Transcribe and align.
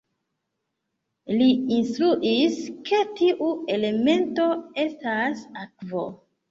Li 1.41 1.49
instruis, 1.75 2.57
ke 2.89 3.05
tiu 3.21 3.53
elemento 3.77 4.51
estas 4.89 5.47
akvo. 5.69 6.09